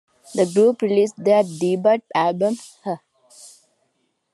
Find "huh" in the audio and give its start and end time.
2.83-2.97